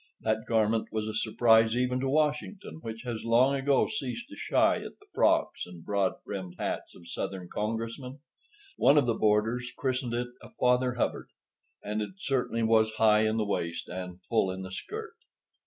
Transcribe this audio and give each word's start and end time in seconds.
That 0.21 0.47
garment 0.47 0.87
was 0.91 1.05
a 1.07 1.13
surprise 1.13 1.77
even 1.77 1.99
to 1.99 2.09
Washington, 2.09 2.79
which 2.81 3.03
has 3.03 3.23
long 3.23 3.53
ago 3.53 3.85
ceased 3.87 4.27
to 4.29 4.35
shy 4.35 4.77
at 4.77 4.97
the 4.99 5.05
frocks 5.13 5.67
and 5.67 5.85
broad 5.85 6.13
brimmed 6.25 6.55
hats 6.57 6.95
of 6.95 7.07
Southern 7.07 7.47
Congressmen. 7.53 8.17
One 8.77 8.97
of 8.97 9.05
the 9.05 9.13
boarders 9.13 9.71
christened 9.77 10.15
it 10.15 10.29
a 10.41 10.49
"Father 10.59 10.95
Hubbard," 10.95 11.29
and 11.83 12.01
it 12.01 12.15
certainly 12.17 12.63
was 12.63 12.93
high 12.93 13.27
in 13.27 13.37
the 13.37 13.45
waist 13.45 13.89
and 13.89 14.19
full 14.27 14.49
in 14.49 14.63
the 14.63 14.71
skirt. 14.71 15.13